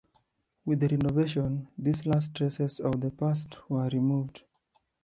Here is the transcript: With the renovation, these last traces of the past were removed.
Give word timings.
With 0.65 0.79
the 0.79 0.87
renovation, 0.87 1.67
these 1.77 2.07
last 2.07 2.33
traces 2.33 2.79
of 2.79 3.01
the 3.01 3.11
past 3.11 3.69
were 3.69 3.87
removed. 3.89 4.41